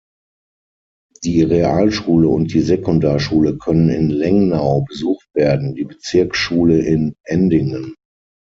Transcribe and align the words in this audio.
Die 1.23 1.43
Realschule 1.43 2.27
und 2.27 2.51
die 2.55 2.61
Sekundarschule 2.61 3.59
können 3.59 3.89
in 3.89 4.09
Lengnau 4.09 4.81
besucht 4.89 5.27
werden, 5.35 5.75
die 5.75 5.83
Bezirksschule 5.83 6.79
in 6.79 7.13
Endingen. 7.23 7.93